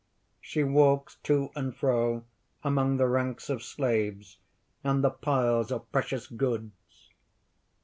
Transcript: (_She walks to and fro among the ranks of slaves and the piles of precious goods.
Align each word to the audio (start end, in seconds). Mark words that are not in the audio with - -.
(_She 0.43 0.67
walks 0.67 1.17
to 1.25 1.51
and 1.55 1.75
fro 1.75 2.23
among 2.63 2.97
the 2.97 3.07
ranks 3.07 3.51
of 3.51 3.61
slaves 3.61 4.39
and 4.83 5.03
the 5.03 5.11
piles 5.11 5.71
of 5.71 5.91
precious 5.91 6.25
goods. 6.25 7.11